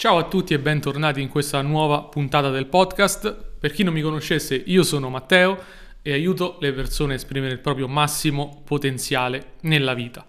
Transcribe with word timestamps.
Ciao 0.00 0.16
a 0.16 0.28
tutti 0.28 0.54
e 0.54 0.60
bentornati 0.60 1.20
in 1.20 1.28
questa 1.28 1.60
nuova 1.60 2.02
puntata 2.02 2.50
del 2.50 2.66
podcast. 2.66 3.34
Per 3.58 3.72
chi 3.72 3.82
non 3.82 3.92
mi 3.92 4.00
conoscesse, 4.00 4.54
io 4.54 4.84
sono 4.84 5.08
Matteo 5.08 5.58
e 6.02 6.12
aiuto 6.12 6.56
le 6.60 6.72
persone 6.72 7.14
a 7.14 7.16
esprimere 7.16 7.54
il 7.54 7.58
proprio 7.58 7.88
massimo 7.88 8.62
potenziale 8.64 9.54
nella 9.62 9.94
vita. 9.94 10.24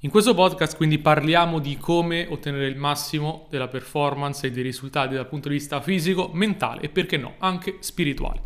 In 0.00 0.10
questo 0.10 0.34
podcast 0.34 0.74
quindi 0.74 0.98
parliamo 0.98 1.60
di 1.60 1.76
come 1.76 2.26
ottenere 2.28 2.66
il 2.66 2.74
massimo 2.74 3.46
della 3.48 3.68
performance 3.68 4.44
e 4.44 4.50
dei 4.50 4.64
risultati 4.64 5.14
dal 5.14 5.28
punto 5.28 5.50
di 5.50 5.54
vista 5.54 5.80
fisico, 5.80 6.30
mentale 6.32 6.80
e 6.80 6.88
perché 6.88 7.16
no, 7.16 7.36
anche 7.38 7.76
spirituale. 7.78 8.42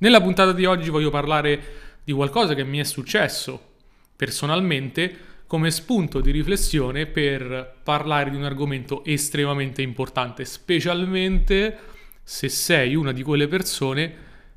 Nella 0.00 0.20
puntata 0.20 0.52
di 0.52 0.66
oggi 0.66 0.90
voglio 0.90 1.08
parlare 1.08 1.62
di 2.04 2.12
qualcosa 2.12 2.52
che 2.52 2.64
mi 2.64 2.80
è 2.80 2.84
successo 2.84 3.70
personalmente 4.14 5.31
come 5.52 5.70
spunto 5.70 6.22
di 6.22 6.30
riflessione 6.30 7.04
per 7.04 7.80
parlare 7.82 8.30
di 8.30 8.36
un 8.36 8.44
argomento 8.44 9.04
estremamente 9.04 9.82
importante, 9.82 10.46
specialmente 10.46 11.78
se 12.22 12.48
sei 12.48 12.94
una 12.94 13.12
di 13.12 13.22
quelle 13.22 13.48
persone 13.48 14.14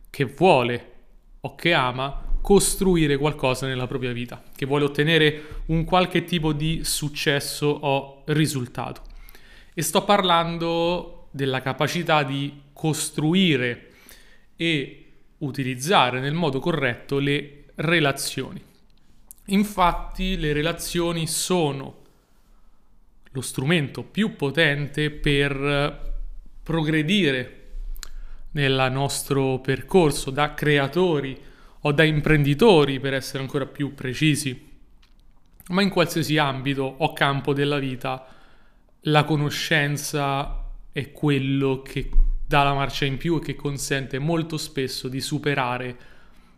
che 0.10 0.24
vuole 0.24 0.92
o 1.42 1.54
che 1.54 1.74
ama 1.74 2.38
costruire 2.40 3.18
qualcosa 3.18 3.68
nella 3.68 3.88
propria 3.88 4.14
vita, 4.14 4.42
che 4.56 4.66
vuole 4.66 4.86
ottenere 4.86 5.64
un 5.66 5.84
qualche 5.84 6.24
tipo 6.24 6.54
di 6.54 6.86
successo 6.86 7.66
o 7.66 8.22
risultato. 8.28 9.02
E 9.74 9.82
sto 9.82 10.06
parlando 10.06 11.28
della 11.32 11.60
capacità 11.60 12.24
di 12.24 12.62
costruire 12.72 13.92
e 14.56 15.06
utilizzare 15.40 16.22
nel 16.22 16.36
modo 16.36 16.60
corretto 16.60 17.20
le 17.20 17.66
relazioni. 17.76 18.75
Infatti 19.48 20.38
le 20.38 20.54
relazioni 20.54 21.28
sono 21.28 22.04
lo 23.30 23.42
strumento 23.42 24.04
più 24.04 24.36
potente 24.36 25.12
per 25.12 26.14
progredire 26.64 27.64
nel 28.52 28.88
nostro 28.92 29.60
percorso 29.60 30.32
da 30.32 30.54
creatori 30.54 31.40
o 31.82 31.92
da 31.92 32.04
imprenditori, 32.04 33.00
per 33.00 33.14
essere 33.14 33.44
ancora 33.44 33.66
più 33.66 33.94
precisi, 33.94 34.74
ma 35.68 35.82
in 35.82 35.90
qualsiasi 35.90 36.38
ambito 36.38 36.84
o 36.84 37.14
campo 37.14 37.54
della 37.54 37.78
vita 37.78 38.26
la 39.02 39.24
conoscenza 39.26 40.64
è 40.92 41.12
quello 41.12 41.82
che 41.84 42.10
dà 42.48 42.64
la 42.64 42.74
marcia 42.74 43.06
in 43.06 43.18
più 43.18 43.38
e 43.38 43.42
che 43.42 43.56
consente 43.56 44.18
molto 44.18 44.58
spesso 44.58 45.08
di 45.08 45.22
superare 45.22 45.98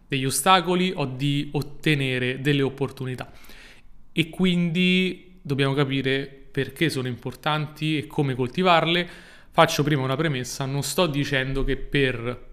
degli 0.07 0.25
ostacoli 0.25 0.93
o 0.95 1.05
di 1.05 1.49
ottenere 1.51 2.41
delle 2.41 2.61
opportunità. 2.61 3.31
E 4.11 4.29
quindi 4.29 5.39
dobbiamo 5.41 5.73
capire 5.73 6.25
perché 6.25 6.89
sono 6.89 7.07
importanti 7.07 7.97
e 7.97 8.07
come 8.07 8.33
coltivarle. 8.33 9.07
Faccio 9.51 9.83
prima 9.83 10.03
una 10.03 10.15
premessa, 10.15 10.65
non 10.65 10.83
sto 10.83 11.07
dicendo 11.07 11.63
che 11.63 11.77
per 11.77 12.45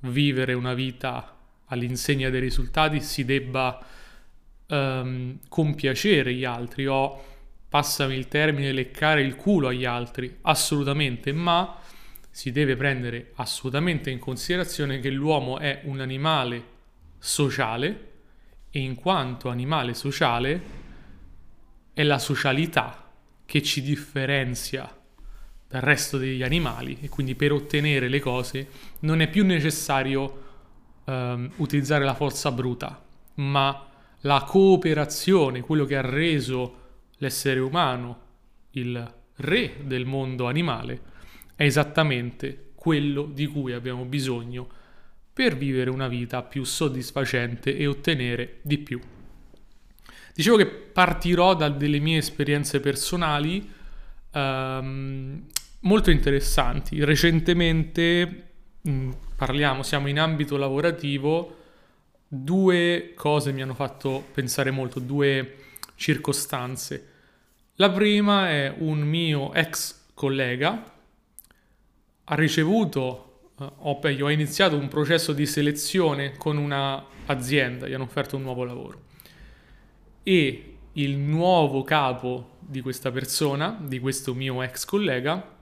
vivere 0.00 0.52
una 0.52 0.74
vita 0.74 1.36
all'insegna 1.66 2.30
dei 2.30 2.40
risultati 2.40 3.00
si 3.00 3.24
debba 3.24 3.84
um, 4.68 5.38
compiacere 5.48 6.34
gli 6.34 6.44
altri 6.44 6.86
o, 6.86 7.24
passami 7.68 8.14
il 8.14 8.28
termine, 8.28 8.72
leccare 8.72 9.22
il 9.22 9.36
culo 9.36 9.68
agli 9.68 9.84
altri, 9.84 10.36
assolutamente, 10.42 11.32
ma 11.32 11.78
si 12.30 12.52
deve 12.52 12.76
prendere 12.76 13.32
assolutamente 13.36 14.10
in 14.10 14.18
considerazione 14.18 15.00
che 15.00 15.10
l'uomo 15.10 15.58
è 15.58 15.80
un 15.84 16.00
animale 16.00 16.74
sociale 17.26 18.12
e 18.70 18.78
in 18.78 18.94
quanto 18.94 19.48
animale 19.48 19.94
sociale 19.94 20.84
è 21.92 22.04
la 22.04 22.20
socialità 22.20 23.10
che 23.44 23.62
ci 23.64 23.82
differenzia 23.82 24.88
dal 25.66 25.80
resto 25.80 26.18
degli 26.18 26.44
animali 26.44 26.98
e 27.00 27.08
quindi 27.08 27.34
per 27.34 27.50
ottenere 27.50 28.08
le 28.08 28.20
cose 28.20 28.68
non 29.00 29.20
è 29.20 29.28
più 29.28 29.44
necessario 29.44 30.42
um, 31.04 31.50
utilizzare 31.56 32.04
la 32.04 32.14
forza 32.14 32.52
bruta, 32.52 33.04
ma 33.34 33.88
la 34.20 34.44
cooperazione, 34.46 35.62
quello 35.62 35.84
che 35.84 35.96
ha 35.96 36.02
reso 36.02 36.84
l'essere 37.16 37.58
umano 37.58 38.20
il 38.72 39.14
re 39.38 39.78
del 39.82 40.06
mondo 40.06 40.46
animale, 40.46 41.00
è 41.56 41.64
esattamente 41.64 42.70
quello 42.76 43.24
di 43.24 43.46
cui 43.46 43.72
abbiamo 43.72 44.04
bisogno 44.04 44.84
per 45.36 45.54
vivere 45.54 45.90
una 45.90 46.08
vita 46.08 46.42
più 46.42 46.64
soddisfacente 46.64 47.76
e 47.76 47.86
ottenere 47.86 48.60
di 48.62 48.78
più. 48.78 48.98
Dicevo 50.34 50.56
che 50.56 50.64
partirò 50.64 51.54
da 51.54 51.68
delle 51.68 51.98
mie 51.98 52.16
esperienze 52.16 52.80
personali 52.80 53.70
um, 54.32 55.44
molto 55.80 56.10
interessanti. 56.10 57.04
Recentemente 57.04 58.44
mm, 58.88 59.10
parliamo, 59.36 59.82
siamo 59.82 60.08
in 60.08 60.18
ambito 60.18 60.56
lavorativo, 60.56 61.56
due 62.26 63.12
cose 63.14 63.52
mi 63.52 63.60
hanno 63.60 63.74
fatto 63.74 64.24
pensare 64.32 64.70
molto, 64.70 65.00
due 65.00 65.56
circostanze. 65.96 67.08
La 67.74 67.90
prima 67.90 68.48
è 68.48 68.74
un 68.78 69.00
mio 69.00 69.52
ex 69.52 70.04
collega, 70.14 70.94
ha 72.24 72.34
ricevuto 72.34 73.35
o 73.58 73.98
peggio, 73.98 74.26
ho 74.26 74.30
iniziato 74.30 74.76
un 74.76 74.88
processo 74.88 75.32
di 75.32 75.46
selezione 75.46 76.36
con 76.36 76.58
un'azienda, 76.58 77.88
gli 77.88 77.94
hanno 77.94 78.04
offerto 78.04 78.36
un 78.36 78.42
nuovo 78.42 78.64
lavoro. 78.64 79.04
E 80.22 80.76
il 80.92 81.16
nuovo 81.16 81.82
capo 81.82 82.56
di 82.60 82.80
questa 82.80 83.10
persona, 83.10 83.78
di 83.80 83.98
questo 83.98 84.34
mio 84.34 84.62
ex 84.62 84.84
collega, 84.84 85.54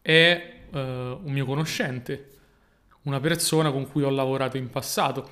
è 0.00 0.54
uh, 0.70 0.78
un 0.78 1.20
mio 1.26 1.44
conoscente, 1.44 2.30
una 3.02 3.20
persona 3.20 3.70
con 3.70 3.88
cui 3.88 4.02
ho 4.02 4.10
lavorato 4.10 4.56
in 4.56 4.70
passato 4.70 5.30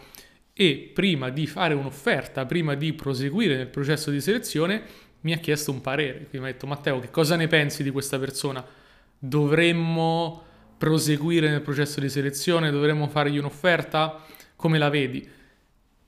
e 0.53 0.91
prima 0.95 1.31
di 1.31 1.47
fare 1.47 1.75
un'offerta, 1.75 2.47
prima 2.47 2.75
di 2.75 2.93
proseguire 2.93 3.57
nel 3.57 3.69
processo 3.69 4.11
di 4.11 4.21
selezione, 4.21 4.83
mi 5.21 5.33
ha 5.33 5.39
chiesto 5.39 5.73
un 5.73 5.81
parere. 5.81 6.19
Quindi 6.19 6.39
mi 6.39 6.45
ha 6.49 6.53
detto 6.53 6.67
Matteo, 6.67 7.01
che 7.01 7.11
cosa 7.11 7.37
ne 7.37 7.49
pensi 7.49 7.83
di 7.83 7.91
questa 7.91 8.19
persona? 8.19 8.65
Dovremmo 9.19 10.45
proseguire 10.77 11.49
nel 11.49 11.63
processo 11.63 12.01
di 12.01 12.09
selezione? 12.09 12.71
Dovremmo 12.71 13.09
fargli 13.09 13.39
un'offerta? 13.39 14.25
Come 14.57 14.79
la 14.79 14.89
vedi? 14.89 15.29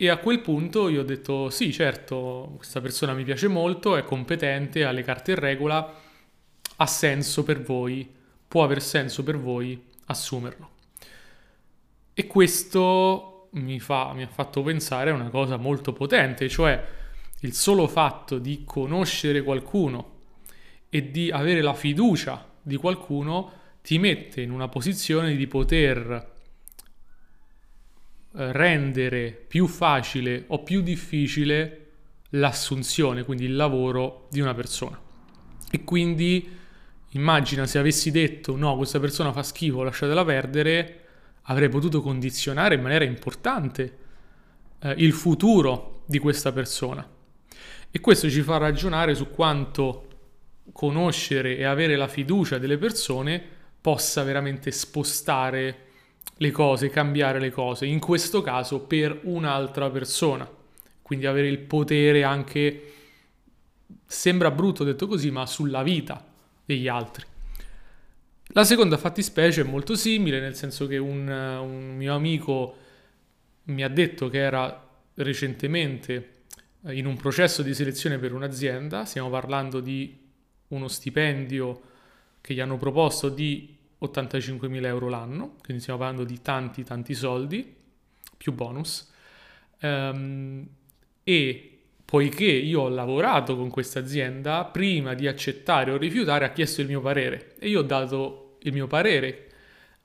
E 0.00 0.08
a 0.08 0.18
quel 0.18 0.40
punto 0.40 0.88
io 0.88 1.00
ho 1.00 1.04
detto 1.04 1.50
sì, 1.50 1.72
certo, 1.72 2.54
questa 2.56 2.80
persona 2.80 3.14
mi 3.14 3.24
piace 3.24 3.48
molto, 3.48 3.96
è 3.96 4.04
competente, 4.04 4.84
ha 4.84 4.92
le 4.92 5.02
carte 5.02 5.32
in 5.32 5.38
regola, 5.38 5.92
ha 6.76 6.86
senso 6.86 7.42
per 7.42 7.60
voi, 7.62 8.08
può 8.46 8.62
aver 8.62 8.80
senso 8.80 9.24
per 9.24 9.38
voi 9.38 9.82
assumerlo. 10.06 10.70
E 12.14 12.26
questo 12.26 13.48
mi, 13.52 13.80
fa, 13.80 14.12
mi 14.12 14.22
ha 14.22 14.28
fatto 14.28 14.62
pensare 14.62 15.10
a 15.10 15.14
una 15.14 15.30
cosa 15.30 15.56
molto 15.56 15.92
potente, 15.92 16.48
cioè 16.48 16.84
il 17.40 17.52
solo 17.52 17.86
fatto 17.88 18.38
di 18.38 18.62
conoscere 18.64 19.42
qualcuno 19.42 20.16
e 20.88 21.10
di 21.10 21.30
avere 21.30 21.60
la 21.60 21.74
fiducia 21.74 22.44
di 22.62 22.76
qualcuno 22.76 23.52
ti 23.88 23.98
mette 23.98 24.42
in 24.42 24.50
una 24.50 24.68
posizione 24.68 25.34
di 25.34 25.46
poter 25.46 26.10
eh, 28.36 28.52
rendere 28.52 29.30
più 29.30 29.66
facile 29.66 30.44
o 30.48 30.62
più 30.62 30.82
difficile 30.82 31.86
l'assunzione, 32.32 33.24
quindi 33.24 33.46
il 33.46 33.56
lavoro 33.56 34.28
di 34.30 34.40
una 34.40 34.52
persona. 34.52 35.00
E 35.70 35.84
quindi 35.84 36.54
immagina 37.12 37.64
se 37.64 37.78
avessi 37.78 38.10
detto 38.10 38.56
no, 38.56 38.76
questa 38.76 39.00
persona 39.00 39.32
fa 39.32 39.42
schifo, 39.42 39.82
lasciatela 39.82 40.22
perdere, 40.22 41.04
avrei 41.44 41.70
potuto 41.70 42.02
condizionare 42.02 42.74
in 42.74 42.82
maniera 42.82 43.06
importante 43.06 43.98
eh, 44.80 44.96
il 44.98 45.14
futuro 45.14 46.02
di 46.04 46.18
questa 46.18 46.52
persona. 46.52 47.08
E 47.90 48.00
questo 48.00 48.28
ci 48.28 48.42
fa 48.42 48.58
ragionare 48.58 49.14
su 49.14 49.30
quanto 49.30 50.08
conoscere 50.72 51.56
e 51.56 51.64
avere 51.64 51.96
la 51.96 52.06
fiducia 52.06 52.58
delle 52.58 52.76
persone 52.76 53.56
possa 53.80 54.22
veramente 54.22 54.70
spostare 54.70 55.86
le 56.36 56.50
cose, 56.50 56.88
cambiare 56.88 57.38
le 57.38 57.50
cose, 57.50 57.86
in 57.86 57.98
questo 57.98 58.42
caso 58.42 58.80
per 58.80 59.20
un'altra 59.24 59.90
persona. 59.90 60.48
Quindi 61.02 61.26
avere 61.26 61.48
il 61.48 61.58
potere 61.58 62.22
anche, 62.22 62.92
sembra 64.06 64.50
brutto 64.50 64.84
detto 64.84 65.06
così, 65.06 65.30
ma 65.30 65.46
sulla 65.46 65.82
vita 65.82 66.24
degli 66.64 66.86
altri. 66.86 67.24
La 68.52 68.64
seconda 68.64 68.96
fattispecie 68.96 69.62
è 69.62 69.64
molto 69.64 69.94
simile, 69.94 70.40
nel 70.40 70.54
senso 70.54 70.86
che 70.86 70.96
un, 70.96 71.28
un 71.28 71.96
mio 71.96 72.14
amico 72.14 72.76
mi 73.64 73.82
ha 73.82 73.88
detto 73.88 74.28
che 74.28 74.38
era 74.38 74.86
recentemente 75.14 76.36
in 76.88 77.06
un 77.06 77.16
processo 77.16 77.62
di 77.62 77.74
selezione 77.74 78.18
per 78.18 78.32
un'azienda, 78.32 79.04
stiamo 79.04 79.28
parlando 79.28 79.80
di 79.80 80.16
uno 80.68 80.88
stipendio 80.88 81.80
che 82.48 82.54
gli 82.54 82.60
hanno 82.60 82.78
proposto 82.78 83.28
di 83.28 83.76
85.000 84.00 84.86
euro 84.86 85.10
l'anno, 85.10 85.56
quindi 85.62 85.82
stiamo 85.82 85.98
parlando 85.98 86.24
di 86.24 86.40
tanti 86.40 86.82
tanti 86.82 87.12
soldi, 87.12 87.76
più 88.38 88.54
bonus, 88.54 89.12
um, 89.82 90.66
e 91.22 91.78
poiché 92.02 92.46
io 92.46 92.80
ho 92.80 92.88
lavorato 92.88 93.54
con 93.54 93.68
questa 93.68 93.98
azienda, 93.98 94.64
prima 94.64 95.12
di 95.12 95.26
accettare 95.26 95.90
o 95.90 95.98
rifiutare 95.98 96.46
ha 96.46 96.52
chiesto 96.52 96.80
il 96.80 96.86
mio 96.86 97.02
parere 97.02 97.54
e 97.58 97.68
io 97.68 97.80
ho 97.80 97.82
dato 97.82 98.56
il 98.60 98.72
mio 98.72 98.86
parere 98.86 99.50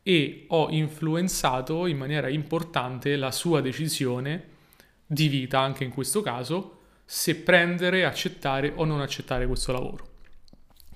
e 0.04 0.44
ho 0.50 0.68
influenzato 0.70 1.86
in 1.86 1.96
maniera 1.96 2.28
importante 2.28 3.16
la 3.16 3.32
sua 3.32 3.62
decisione 3.62 4.50
di 5.06 5.30
vita, 5.30 5.62
anche 5.62 5.86
in 5.86 5.92
questo 5.92 6.22
caso, 6.22 6.80
se 7.06 7.38
prendere, 7.38 8.04
accettare 8.04 8.74
o 8.76 8.84
non 8.84 9.00
accettare 9.00 9.48
questo 9.48 9.72
lavoro. 9.72 10.08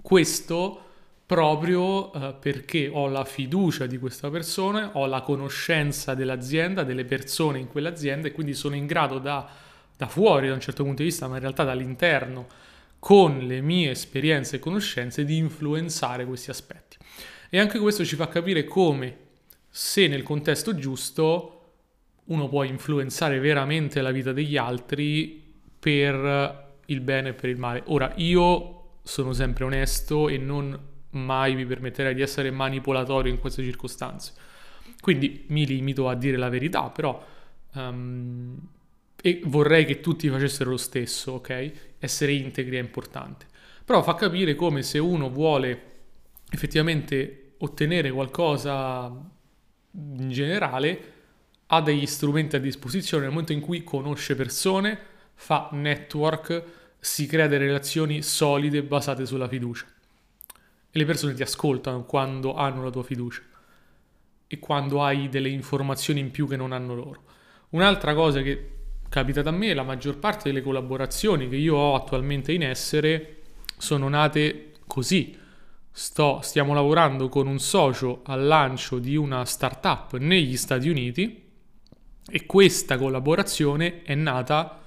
Questo 0.01 0.81
proprio 1.27 2.13
eh, 2.13 2.33
perché 2.39 2.89
ho 2.91 3.09
la 3.09 3.25
fiducia 3.25 3.85
di 3.85 3.97
questa 3.99 4.29
persona, 4.29 4.91
ho 4.93 5.05
la 5.07 5.21
conoscenza 5.21 6.15
dell'azienda, 6.15 6.83
delle 6.83 7.03
persone 7.03 7.59
in 7.59 7.67
quell'azienda 7.67 8.29
e 8.29 8.31
quindi 8.31 8.53
sono 8.53 8.75
in 8.75 8.85
grado 8.85 9.19
da, 9.19 9.45
da 9.95 10.07
fuori 10.07 10.47
da 10.47 10.53
un 10.53 10.61
certo 10.61 10.83
punto 10.83 11.01
di 11.01 11.09
vista, 11.09 11.27
ma 11.27 11.35
in 11.35 11.41
realtà 11.41 11.65
dall'interno, 11.65 12.47
con 12.97 13.39
le 13.39 13.59
mie 13.59 13.91
esperienze 13.91 14.55
e 14.55 14.59
conoscenze, 14.59 15.25
di 15.25 15.35
influenzare 15.35 16.25
questi 16.25 16.49
aspetti. 16.49 16.95
E 17.49 17.59
anche 17.59 17.77
questo 17.77 18.05
ci 18.05 18.15
fa 18.15 18.29
capire 18.29 18.63
come, 18.63 19.17
se 19.69 20.07
nel 20.07 20.23
contesto 20.23 20.75
giusto, 20.75 21.53
uno 22.27 22.47
può 22.47 22.63
influenzare 22.63 23.39
veramente 23.39 24.01
la 24.01 24.11
vita 24.11 24.31
degli 24.31 24.55
altri 24.55 25.43
per 25.77 26.79
il 26.85 27.01
bene 27.01 27.29
e 27.29 27.33
per 27.33 27.49
il 27.49 27.57
male. 27.57 27.83
Ora, 27.87 28.13
io 28.15 28.99
sono 29.03 29.33
sempre 29.33 29.65
onesto 29.65 30.29
e 30.29 30.37
non 30.37 30.95
mai 31.11 31.55
mi 31.55 31.65
permetterei 31.65 32.13
di 32.13 32.21
essere 32.21 32.51
manipolatorio 32.51 33.31
in 33.31 33.39
queste 33.39 33.63
circostanze. 33.63 34.33
Quindi 34.99 35.45
mi 35.49 35.65
limito 35.65 36.09
a 36.09 36.15
dire 36.15 36.37
la 36.37 36.49
verità, 36.49 36.89
però 36.89 37.23
um, 37.73 38.59
e 39.21 39.41
vorrei 39.45 39.85
che 39.85 39.99
tutti 39.99 40.29
facessero 40.29 40.69
lo 40.69 40.77
stesso, 40.77 41.33
ok? 41.33 41.71
Essere 41.99 42.33
integri 42.33 42.77
è 42.77 42.79
importante. 42.79 43.45
Però 43.83 44.03
fa 44.03 44.15
capire 44.15 44.55
come 44.55 44.83
se 44.83 44.99
uno 44.99 45.29
vuole 45.29 45.95
effettivamente 46.49 47.53
ottenere 47.59 48.11
qualcosa 48.11 49.11
in 49.91 50.29
generale 50.29 51.13
ha 51.67 51.81
degli 51.81 52.05
strumenti 52.05 52.55
a 52.55 52.59
disposizione 52.59 53.23
nel 53.23 53.31
momento 53.31 53.53
in 53.53 53.59
cui 53.59 53.83
conosce 53.83 54.35
persone, 54.35 54.97
fa 55.33 55.69
network, 55.71 56.63
si 56.99 57.25
crea 57.25 57.47
delle 57.47 57.65
relazioni 57.65 58.21
solide 58.21 58.83
basate 58.83 59.25
sulla 59.25 59.47
fiducia 59.47 59.85
e 60.97 60.99
le 60.99 61.05
persone 61.05 61.33
ti 61.35 61.43
ascoltano 61.43 62.05
quando 62.05 62.55
hanno 62.55 62.83
la 62.83 62.89
tua 62.89 63.03
fiducia 63.03 63.43
e 64.47 64.59
quando 64.59 65.03
hai 65.03 65.29
delle 65.29 65.49
informazioni 65.49 66.19
in 66.19 66.31
più 66.31 66.47
che 66.47 66.55
non 66.55 66.71
hanno 66.71 66.95
loro. 66.95 67.23
Un'altra 67.69 68.15
cosa 68.15 68.41
che 68.41 68.71
capita 69.07 69.41
da 69.43 69.51
me, 69.51 69.73
la 69.73 69.83
maggior 69.83 70.17
parte 70.17 70.49
delle 70.49 70.63
collaborazioni 70.63 71.47
che 71.49 71.55
io 71.55 71.75
ho 71.75 71.95
attualmente 71.95 72.51
in 72.51 72.63
essere 72.63 73.41
sono 73.77 74.09
nate 74.09 74.71
così. 74.87 75.37
Sto, 75.91 76.39
stiamo 76.41 76.73
lavorando 76.73 77.29
con 77.29 77.47
un 77.47 77.59
socio 77.59 78.21
al 78.25 78.45
lancio 78.45 78.97
di 78.97 79.15
una 79.15 79.45
startup 79.45 80.17
negli 80.17 80.57
Stati 80.57 80.89
Uniti 80.89 81.43
e 82.29 82.45
questa 82.45 82.97
collaborazione 82.97 84.01
è 84.01 84.15
nata 84.15 84.81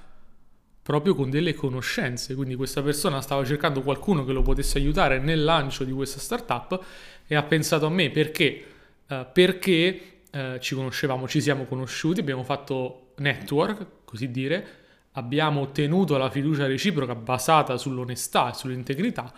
proprio 0.90 1.14
con 1.14 1.30
delle 1.30 1.54
conoscenze, 1.54 2.34
quindi 2.34 2.56
questa 2.56 2.82
persona 2.82 3.20
stava 3.20 3.44
cercando 3.44 3.80
qualcuno 3.80 4.24
che 4.24 4.32
lo 4.32 4.42
potesse 4.42 4.78
aiutare 4.78 5.20
nel 5.20 5.44
lancio 5.44 5.84
di 5.84 5.92
questa 5.92 6.18
startup 6.18 6.82
e 7.28 7.36
ha 7.36 7.44
pensato 7.44 7.86
a 7.86 7.90
me 7.90 8.10
perché, 8.10 8.64
uh, 9.06 9.24
perché 9.32 10.00
uh, 10.32 10.58
ci 10.58 10.74
conoscevamo, 10.74 11.28
ci 11.28 11.40
siamo 11.40 11.64
conosciuti, 11.66 12.18
abbiamo 12.18 12.42
fatto 12.42 13.12
network, 13.18 13.86
così 14.04 14.32
dire, 14.32 14.66
abbiamo 15.12 15.60
ottenuto 15.60 16.16
la 16.16 16.28
fiducia 16.28 16.66
reciproca 16.66 17.14
basata 17.14 17.76
sull'onestà 17.76 18.50
e 18.50 18.54
sull'integrità 18.54 19.32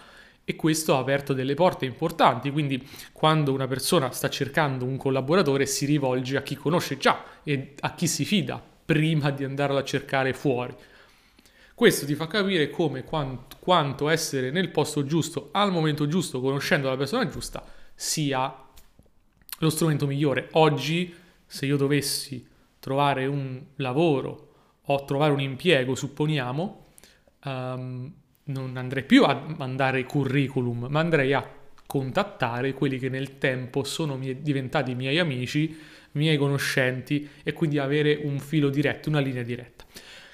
e 0.44 0.56
questo 0.56 0.96
ha 0.96 1.00
aperto 1.00 1.34
delle 1.34 1.52
porte 1.52 1.84
importanti, 1.84 2.50
quindi 2.50 2.82
quando 3.12 3.52
una 3.52 3.66
persona 3.66 4.10
sta 4.10 4.30
cercando 4.30 4.86
un 4.86 4.96
collaboratore 4.96 5.66
si 5.66 5.84
rivolge 5.84 6.38
a 6.38 6.42
chi 6.42 6.56
conosce 6.56 6.96
già 6.96 7.22
e 7.42 7.74
a 7.78 7.94
chi 7.94 8.06
si 8.06 8.24
fida 8.24 8.58
prima 8.84 9.30
di 9.30 9.44
andarlo 9.44 9.76
a 9.76 9.84
cercare 9.84 10.32
fuori. 10.32 10.74
Questo 11.82 12.06
ti 12.06 12.14
fa 12.14 12.28
capire 12.28 12.70
come 12.70 13.02
quanto, 13.02 13.56
quanto 13.58 14.08
essere 14.08 14.52
nel 14.52 14.68
posto 14.68 15.04
giusto 15.04 15.48
al 15.50 15.72
momento 15.72 16.06
giusto, 16.06 16.40
conoscendo 16.40 16.88
la 16.88 16.96
persona 16.96 17.26
giusta, 17.26 17.64
sia 17.92 18.54
lo 19.58 19.68
strumento 19.68 20.06
migliore. 20.06 20.46
Oggi, 20.52 21.12
se 21.44 21.66
io 21.66 21.76
dovessi 21.76 22.46
trovare 22.78 23.26
un 23.26 23.60
lavoro 23.78 24.52
o 24.82 25.04
trovare 25.04 25.32
un 25.32 25.40
impiego, 25.40 25.96
supponiamo, 25.96 26.86
um, 27.46 28.12
non 28.44 28.76
andrei 28.76 29.02
più 29.02 29.24
a 29.24 29.42
mandare 29.56 30.04
curriculum, 30.04 30.86
ma 30.88 31.00
andrei 31.00 31.32
a 31.32 31.44
contattare 31.84 32.74
quelli 32.74 33.00
che 33.00 33.08
nel 33.08 33.38
tempo 33.38 33.82
sono 33.82 34.16
mie, 34.16 34.40
diventati 34.40 34.94
miei 34.94 35.18
amici, 35.18 35.76
miei 36.12 36.36
conoscenti 36.36 37.28
e 37.42 37.52
quindi 37.52 37.78
avere 37.78 38.20
un 38.22 38.38
filo 38.38 38.68
diretto, 38.68 39.08
una 39.08 39.18
linea 39.18 39.42
diretta 39.42 39.84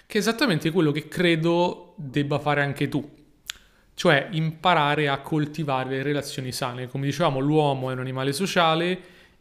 che 0.09 0.17
è 0.17 0.21
esattamente 0.23 0.71
quello 0.71 0.91
che 0.91 1.07
credo 1.07 1.93
debba 1.97 2.39
fare 2.39 2.63
anche 2.63 2.89
tu, 2.89 3.07
cioè 3.93 4.29
imparare 4.31 5.07
a 5.07 5.21
coltivare 5.21 6.03
relazioni 6.03 6.51
sane. 6.51 6.89
Come 6.89 7.05
dicevamo, 7.05 7.41
l'uomo 7.41 7.91
è 7.91 7.93
un 7.93 7.99
animale 7.99 8.33
sociale 8.33 9.01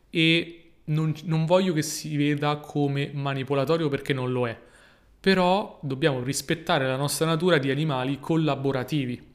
e 0.10 0.72
non, 0.86 1.14
non 1.24 1.46
voglio 1.46 1.72
che 1.72 1.82
si 1.82 2.18
veda 2.18 2.58
come 2.58 3.12
manipolatorio 3.14 3.88
perché 3.88 4.12
non 4.12 4.30
lo 4.34 4.46
è, 4.46 4.60
però 5.18 5.80
dobbiamo 5.82 6.22
rispettare 6.22 6.86
la 6.86 6.98
nostra 6.98 7.26
natura 7.26 7.60
di 7.60 7.72
animali 7.72 8.20
collaborativi. 8.20 9.26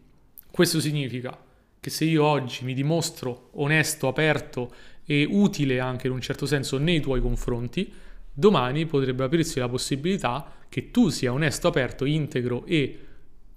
Questo 0.51 0.81
significa 0.81 1.35
che 1.81 1.89
se 1.89 2.05
io 2.05 2.25
oggi 2.25 2.63
mi 2.67 2.75
dimostro 2.75 3.49
onesto, 3.53 4.07
aperto 4.07 4.71
e 5.07 5.27
utile 5.27 5.81
anche 5.81 6.09
in 6.09 6.13
un 6.13 6.21
certo 6.21 6.45
senso 6.45 6.77
nei 6.77 7.01
tuoi 7.01 7.23
confronti, 7.23 7.91
domani 8.31 8.85
potrebbe 8.85 9.25
aprirsi 9.25 9.59
la 9.59 9.69
possibilità 9.71 10.61
che 10.73 10.91
tu 10.91 11.11
sia 11.11 11.35
onesto, 11.35 11.69
aperto, 11.69 12.07
integro 12.07 12.65
e 12.65 12.99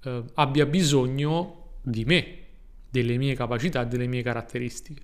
eh, 0.02 0.22
abbia 0.34 0.66
bisogno 0.66 1.68
di 1.80 2.04
me, 2.04 2.36
delle 2.90 3.16
mie 3.16 3.34
capacità, 3.34 3.84
delle 3.84 4.06
mie 4.06 4.20
caratteristiche. 4.20 5.00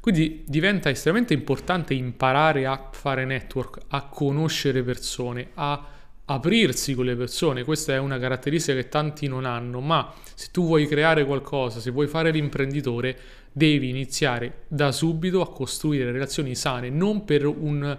Quindi 0.00 0.44
diventa 0.46 0.90
estremamente 0.90 1.32
importante 1.32 1.94
imparare 1.94 2.66
a 2.66 2.90
fare 2.92 3.24
network, 3.24 3.84
a 3.88 4.02
conoscere 4.02 4.82
persone, 4.82 5.48
a 5.54 5.82
aprirsi 6.26 6.92
con 6.94 7.06
le 7.06 7.16
persone. 7.16 7.64
Questa 7.64 7.94
è 7.94 7.98
una 7.98 8.18
caratteristica 8.18 8.76
che 8.76 8.90
tanti 8.90 9.26
non 9.26 9.46
hanno, 9.46 9.80
ma 9.80 10.12
se 10.34 10.48
tu 10.50 10.66
vuoi 10.66 10.86
creare 10.86 11.24
qualcosa, 11.24 11.80
se 11.80 11.90
vuoi 11.90 12.06
fare 12.06 12.32
l'imprenditore, 12.32 13.18
devi 13.50 13.88
iniziare 13.88 14.64
da 14.68 14.92
subito 14.92 15.40
a 15.40 15.50
costruire 15.50 16.12
relazioni 16.12 16.54
sane, 16.54 16.90
non 16.90 17.24
per 17.24 17.46
un 17.46 17.98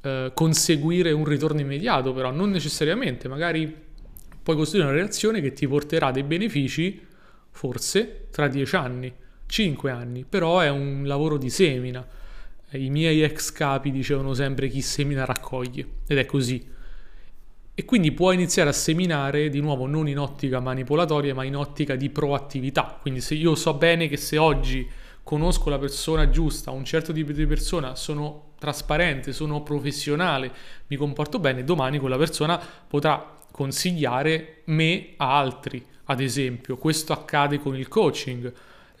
eh, 0.00 0.30
conseguire 0.34 1.12
un 1.12 1.24
ritorno 1.24 1.60
immediato, 1.60 2.12
però 2.12 2.30
non 2.30 2.50
necessariamente, 2.50 3.28
magari 3.28 3.86
puoi 4.42 4.56
costruire 4.56 4.88
una 4.88 4.96
relazione 4.96 5.40
che 5.40 5.52
ti 5.52 5.66
porterà 5.66 6.10
dei 6.10 6.22
benefici 6.22 7.04
forse 7.50 8.26
tra 8.30 8.48
dieci 8.48 8.76
anni, 8.76 9.12
cinque 9.46 9.90
anni, 9.90 10.24
però 10.28 10.60
è 10.60 10.70
un 10.70 11.02
lavoro 11.04 11.36
di 11.36 11.50
semina. 11.50 12.06
I 12.70 12.90
miei 12.90 13.22
ex 13.22 13.50
capi 13.50 13.90
dicevano 13.90 14.34
sempre 14.34 14.68
chi 14.68 14.80
semina 14.80 15.24
raccoglie 15.24 15.86
ed 16.06 16.18
è 16.18 16.26
così. 16.26 16.64
E 17.74 17.84
quindi 17.84 18.12
puoi 18.12 18.34
iniziare 18.34 18.70
a 18.70 18.72
seminare 18.72 19.48
di 19.48 19.60
nuovo 19.60 19.86
non 19.86 20.08
in 20.08 20.18
ottica 20.18 20.60
manipolatoria, 20.60 21.34
ma 21.34 21.44
in 21.44 21.56
ottica 21.56 21.96
di 21.96 22.10
proattività. 22.10 22.98
Quindi 23.00 23.20
se 23.20 23.34
io 23.34 23.54
so 23.54 23.74
bene 23.74 24.08
che 24.08 24.16
se 24.16 24.36
oggi 24.36 24.88
conosco 25.28 25.68
la 25.68 25.78
persona 25.78 26.30
giusta, 26.30 26.70
un 26.70 26.86
certo 26.86 27.12
tipo 27.12 27.32
di 27.32 27.44
persona, 27.44 27.94
sono 27.96 28.52
trasparente, 28.58 29.34
sono 29.34 29.62
professionale, 29.62 30.50
mi 30.86 30.96
comporto 30.96 31.38
bene, 31.38 31.64
domani 31.64 31.98
quella 31.98 32.16
persona 32.16 32.58
potrà 32.58 33.36
consigliare 33.52 34.62
me 34.64 35.10
a 35.18 35.36
altri. 35.36 35.84
Ad 36.04 36.20
esempio, 36.20 36.78
questo 36.78 37.12
accade 37.12 37.58
con 37.58 37.76
il 37.76 37.88
coaching. 37.88 38.50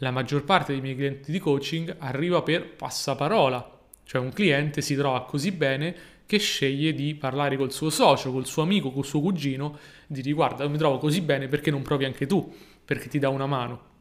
La 0.00 0.10
maggior 0.10 0.44
parte 0.44 0.72
dei 0.72 0.82
miei 0.82 0.96
clienti 0.96 1.32
di 1.32 1.38
coaching 1.38 1.96
arriva 1.98 2.42
per 2.42 2.74
passaparola, 2.74 3.78
cioè 4.04 4.20
un 4.20 4.30
cliente 4.30 4.82
si 4.82 4.94
trova 4.96 5.24
così 5.24 5.50
bene 5.50 5.94
che 6.26 6.38
sceglie 6.38 6.92
di 6.92 7.14
parlare 7.14 7.56
col 7.56 7.72
suo 7.72 7.88
socio, 7.88 8.32
col 8.32 8.44
suo 8.44 8.60
amico, 8.60 8.92
col 8.92 9.06
suo 9.06 9.22
cugino, 9.22 9.78
di 10.06 10.30
guarda 10.34 10.68
mi 10.68 10.76
trovo 10.76 10.98
così 10.98 11.22
bene 11.22 11.48
perché 11.48 11.70
non 11.70 11.80
provi 11.80 12.04
anche 12.04 12.26
tu, 12.26 12.54
perché 12.84 13.08
ti 13.08 13.18
dà 13.18 13.30
una 13.30 13.46
mano. 13.46 13.96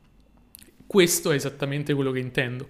Questo 0.87 1.31
è 1.31 1.35
esattamente 1.35 1.93
quello 1.93 2.11
che 2.11 2.19
intendo. 2.19 2.67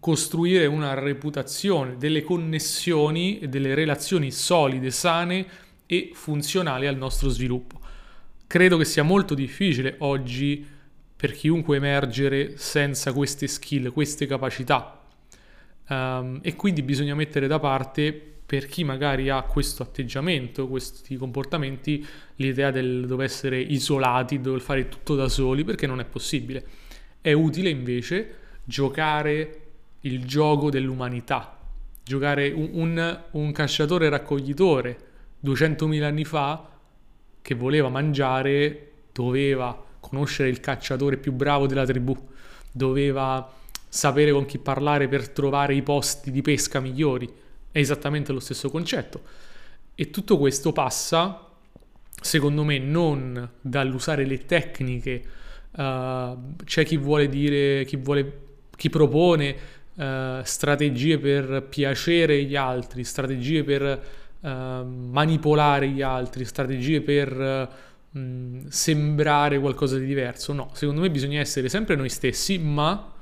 Costruire 0.00 0.64
una 0.64 0.94
reputazione, 0.94 1.96
delle 1.98 2.22
connessioni 2.22 3.38
e 3.38 3.48
delle 3.48 3.74
relazioni 3.74 4.30
solide, 4.30 4.90
sane 4.90 5.46
e 5.84 6.10
funzionali 6.14 6.86
al 6.86 6.96
nostro 6.96 7.28
sviluppo. 7.28 7.80
Credo 8.46 8.78
che 8.78 8.86
sia 8.86 9.02
molto 9.02 9.34
difficile 9.34 9.96
oggi 9.98 10.66
per 11.14 11.32
chiunque 11.32 11.76
emergere 11.76 12.56
senza 12.56 13.12
queste 13.12 13.46
skill, 13.46 13.92
queste 13.92 14.26
capacità. 14.26 15.02
Um, 15.86 16.40
e 16.42 16.56
quindi 16.56 16.82
bisogna 16.82 17.14
mettere 17.14 17.46
da 17.46 17.58
parte 17.58 18.12
per 18.46 18.66
chi 18.66 18.84
magari 18.84 19.28
ha 19.28 19.42
questo 19.42 19.82
atteggiamento, 19.82 20.68
questi 20.68 21.16
comportamenti, 21.16 22.06
l'idea 22.36 22.70
del 22.70 23.06
dover 23.06 23.26
essere 23.26 23.60
isolati, 23.60 24.40
dover 24.40 24.60
fare 24.60 24.88
tutto 24.88 25.14
da 25.14 25.28
soli, 25.28 25.64
perché 25.64 25.86
non 25.86 26.00
è 26.00 26.04
possibile. 26.04 26.64
È 27.24 27.32
utile 27.32 27.70
invece 27.70 28.34
giocare 28.64 29.60
il 30.00 30.26
gioco 30.26 30.68
dell'umanità, 30.68 31.58
giocare 32.02 32.50
un, 32.50 32.68
un, 32.72 33.20
un 33.30 33.50
cacciatore 33.50 34.10
raccoglitore 34.10 34.98
200.000 35.42 36.02
anni 36.02 36.26
fa 36.26 36.68
che 37.40 37.54
voleva 37.54 37.88
mangiare 37.88 38.90
doveva 39.10 39.82
conoscere 40.00 40.50
il 40.50 40.60
cacciatore 40.60 41.16
più 41.16 41.32
bravo 41.32 41.66
della 41.66 41.86
tribù, 41.86 42.14
doveva 42.70 43.50
sapere 43.88 44.30
con 44.30 44.44
chi 44.44 44.58
parlare 44.58 45.08
per 45.08 45.30
trovare 45.30 45.74
i 45.74 45.80
posti 45.80 46.30
di 46.30 46.42
pesca 46.42 46.78
migliori. 46.78 47.26
È 47.70 47.78
esattamente 47.78 48.32
lo 48.32 48.40
stesso 48.40 48.68
concetto. 48.68 49.22
E 49.94 50.10
tutto 50.10 50.36
questo 50.36 50.72
passa, 50.72 51.48
secondo 52.20 52.64
me, 52.64 52.78
non 52.78 53.48
dall'usare 53.62 54.26
le 54.26 54.44
tecniche. 54.44 55.24
Uh, 55.76 56.54
c'è 56.64 56.84
chi 56.84 56.96
vuole 56.96 57.28
dire, 57.28 57.84
chi, 57.84 57.96
vuole, 57.96 58.40
chi 58.76 58.90
propone 58.90 59.56
uh, 59.94 60.42
strategie 60.42 61.18
per 61.18 61.66
piacere 61.68 62.44
gli 62.44 62.56
altri, 62.56 63.02
strategie 63.02 63.64
per 63.64 64.02
uh, 64.40 64.48
manipolare 64.48 65.88
gli 65.88 66.02
altri, 66.02 66.44
strategie 66.44 67.00
per 67.00 67.68
mh, 68.10 68.66
sembrare 68.68 69.58
qualcosa 69.58 69.98
di 69.98 70.06
diverso. 70.06 70.52
No, 70.52 70.70
secondo 70.74 71.00
me 71.00 71.10
bisogna 71.10 71.40
essere 71.40 71.68
sempre 71.68 71.96
noi 71.96 72.08
stessi, 72.08 72.58
ma 72.58 73.12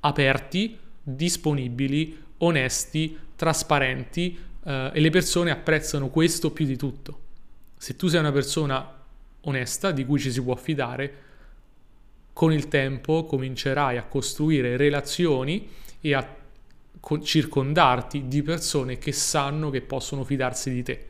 aperti, 0.00 0.78
disponibili, 1.02 2.16
onesti, 2.38 3.16
trasparenti 3.36 4.38
eh, 4.64 4.90
e 4.92 5.00
le 5.00 5.10
persone 5.10 5.50
apprezzano 5.50 6.08
questo 6.08 6.50
più 6.50 6.66
di 6.66 6.76
tutto. 6.76 7.18
Se 7.76 7.96
tu 7.96 8.08
sei 8.08 8.20
una 8.20 8.32
persona 8.32 8.98
onesta 9.42 9.90
di 9.90 10.04
cui 10.04 10.18
ci 10.18 10.30
si 10.30 10.42
può 10.42 10.54
fidare, 10.56 11.14
con 12.32 12.52
il 12.52 12.68
tempo 12.68 13.24
comincerai 13.24 13.96
a 13.96 14.04
costruire 14.04 14.76
relazioni 14.76 15.68
e 16.00 16.14
a 16.14 16.36
circondarti 17.22 18.28
di 18.28 18.42
persone 18.42 18.98
che 18.98 19.12
sanno 19.12 19.70
che 19.70 19.80
possono 19.80 20.24
fidarsi 20.24 20.70
di 20.70 20.82
te 20.82 21.06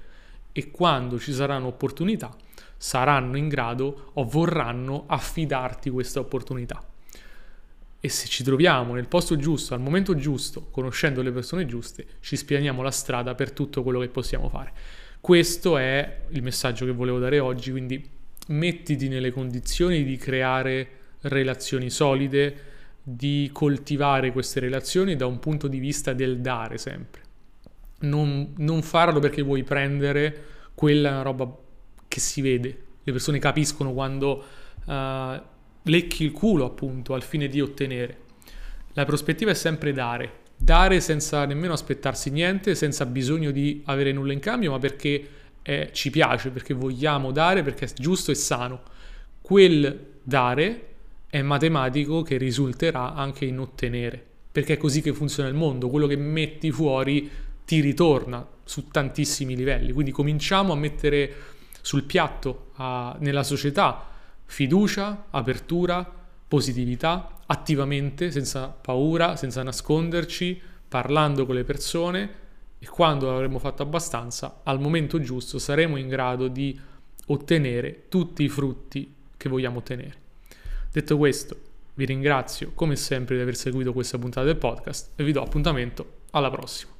e 0.52 0.70
quando 0.70 1.18
ci 1.18 1.32
saranno 1.32 1.68
opportunità 1.68 2.34
saranno 2.76 3.36
in 3.36 3.48
grado 3.48 4.10
o 4.14 4.24
vorranno 4.24 5.04
affidarti 5.06 5.90
questa 5.90 6.20
opportunità. 6.20 6.82
E 8.02 8.08
se 8.08 8.26
ci 8.26 8.42
troviamo 8.42 8.94
nel 8.94 9.06
posto 9.06 9.36
giusto, 9.36 9.74
al 9.74 9.80
momento 9.80 10.14
giusto, 10.14 10.68
conoscendo 10.70 11.20
le 11.20 11.30
persone 11.30 11.66
giuste, 11.66 12.06
ci 12.20 12.36
spianiamo 12.36 12.80
la 12.80 12.90
strada 12.90 13.34
per 13.34 13.52
tutto 13.52 13.82
quello 13.82 14.00
che 14.00 14.08
possiamo 14.08 14.48
fare. 14.48 14.72
Questo 15.20 15.76
è 15.76 16.20
il 16.30 16.42
messaggio 16.42 16.86
che 16.86 16.92
volevo 16.92 17.18
dare 17.18 17.38
oggi, 17.38 17.70
quindi 17.70 18.02
mettiti 18.46 19.08
nelle 19.08 19.30
condizioni 19.30 20.02
di 20.02 20.16
creare 20.16 20.99
relazioni 21.22 21.90
solide, 21.90 22.68
di 23.02 23.50
coltivare 23.52 24.30
queste 24.30 24.60
relazioni 24.60 25.16
da 25.16 25.26
un 25.26 25.38
punto 25.38 25.68
di 25.68 25.78
vista 25.78 26.12
del 26.12 26.40
dare 26.40 26.78
sempre. 26.78 27.22
Non, 28.00 28.54
non 28.58 28.82
farlo 28.82 29.18
perché 29.20 29.42
vuoi 29.42 29.62
prendere 29.62 30.44
quella 30.74 31.22
roba 31.22 31.52
che 32.06 32.20
si 32.20 32.40
vede. 32.40 32.82
Le 33.02 33.12
persone 33.12 33.38
capiscono 33.38 33.92
quando 33.92 34.44
uh, 34.84 35.42
lecchi 35.82 36.24
il 36.24 36.32
culo, 36.32 36.64
appunto, 36.64 37.14
al 37.14 37.22
fine 37.22 37.48
di 37.48 37.60
ottenere. 37.60 38.18
La 38.94 39.04
prospettiva 39.04 39.50
è 39.50 39.54
sempre 39.54 39.92
dare. 39.92 40.38
Dare 40.56 41.00
senza 41.00 41.44
nemmeno 41.46 41.72
aspettarsi 41.72 42.30
niente, 42.30 42.74
senza 42.74 43.06
bisogno 43.06 43.50
di 43.50 43.82
avere 43.86 44.12
nulla 44.12 44.32
in 44.32 44.40
cambio, 44.40 44.72
ma 44.72 44.78
perché 44.78 45.28
è, 45.62 45.90
ci 45.92 46.10
piace, 46.10 46.50
perché 46.50 46.74
vogliamo 46.74 47.32
dare, 47.32 47.62
perché 47.62 47.86
è 47.86 47.92
giusto 47.94 48.30
e 48.30 48.34
sano. 48.34 48.82
Quel 49.40 50.18
dare 50.22 50.89
è 51.30 51.40
matematico 51.42 52.22
che 52.22 52.36
risulterà 52.36 53.14
anche 53.14 53.44
in 53.44 53.60
ottenere, 53.60 54.22
perché 54.50 54.74
è 54.74 54.76
così 54.76 55.00
che 55.00 55.14
funziona 55.14 55.48
il 55.48 55.54
mondo. 55.54 55.88
Quello 55.88 56.08
che 56.08 56.16
metti 56.16 56.72
fuori 56.72 57.30
ti 57.64 57.80
ritorna 57.80 58.44
su 58.64 58.88
tantissimi 58.88 59.54
livelli. 59.54 59.92
Quindi 59.92 60.10
cominciamo 60.10 60.72
a 60.72 60.76
mettere 60.76 61.32
sul 61.80 62.02
piatto 62.02 62.72
a, 62.74 63.16
nella 63.20 63.44
società 63.44 64.08
fiducia, 64.44 65.26
apertura, 65.30 66.18
positività, 66.48 67.38
attivamente, 67.46 68.32
senza 68.32 68.66
paura, 68.66 69.36
senza 69.36 69.62
nasconderci, 69.62 70.60
parlando 70.88 71.46
con 71.46 71.54
le 71.54 71.62
persone 71.62 72.34
e 72.80 72.86
quando 72.88 73.32
avremo 73.32 73.60
fatto 73.60 73.82
abbastanza, 73.82 74.62
al 74.64 74.80
momento 74.80 75.20
giusto 75.20 75.60
saremo 75.60 75.96
in 75.96 76.08
grado 76.08 76.48
di 76.48 76.78
ottenere 77.26 78.06
tutti 78.08 78.42
i 78.42 78.48
frutti 78.48 79.14
che 79.36 79.48
vogliamo 79.48 79.78
ottenere. 79.78 80.19
Detto 80.92 81.16
questo, 81.16 81.56
vi 81.94 82.04
ringrazio 82.04 82.72
come 82.74 82.96
sempre 82.96 83.36
di 83.36 83.42
aver 83.42 83.54
seguito 83.54 83.92
questa 83.92 84.18
puntata 84.18 84.46
del 84.46 84.56
podcast 84.56 85.10
e 85.14 85.22
vi 85.22 85.30
do 85.30 85.42
appuntamento 85.42 86.22
alla 86.30 86.50
prossima. 86.50 86.88